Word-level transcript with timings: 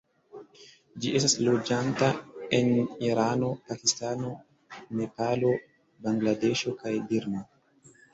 Ĝi 1.01 1.09
estas 1.17 1.33
loĝanta 1.47 2.07
en 2.59 2.71
Irano, 3.07 3.49
Pakistano, 3.67 4.31
Nepalo, 5.01 5.53
Bangladeŝo 6.09 6.75
kaj 6.81 6.95
Birmo. 7.13 7.45